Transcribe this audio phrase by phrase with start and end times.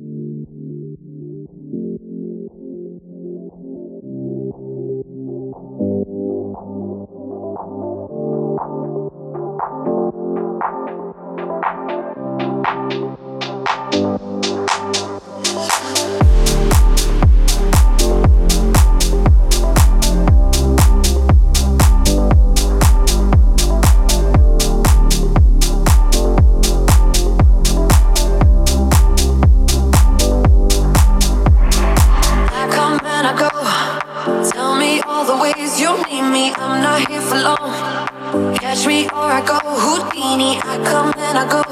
[0.00, 0.48] Thank
[1.72, 1.77] you.
[36.98, 38.56] not here for long.
[38.56, 40.58] Catch me or I go Houdini.
[40.58, 41.62] I come and I go.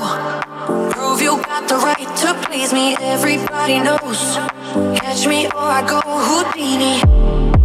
[0.91, 2.97] Prove you got the right to please me.
[3.01, 4.37] Everybody knows.
[4.99, 7.56] Catch me or I go Houdini.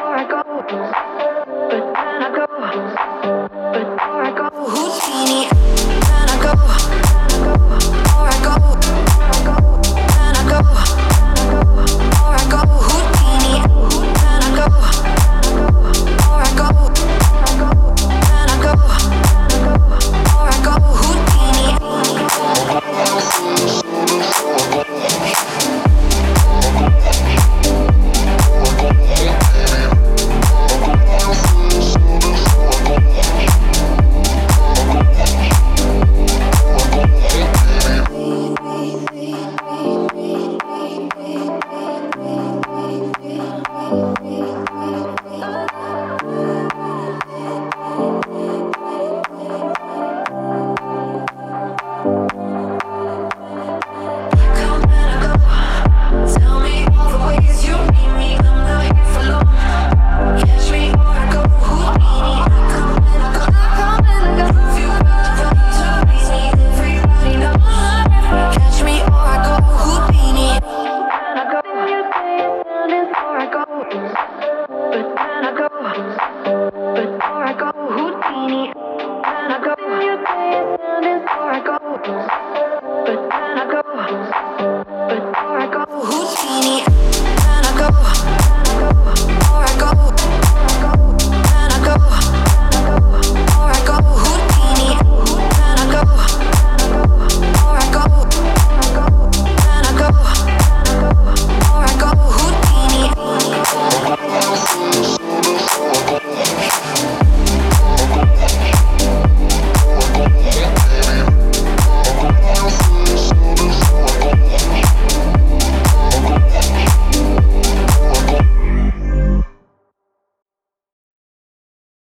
[0.00, 1.09] Before I go,
[73.90, 74.19] Thank you.